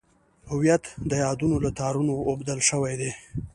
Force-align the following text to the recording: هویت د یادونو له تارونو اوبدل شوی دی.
هویت 0.51 0.83
د 1.09 1.11
یادونو 1.25 1.55
له 1.65 1.69
تارونو 1.79 2.13
اوبدل 2.29 2.59
شوی 2.69 2.93
دی. 3.01 3.11